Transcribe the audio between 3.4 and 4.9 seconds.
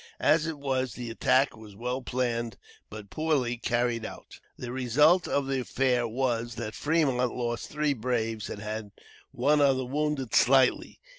carried out. The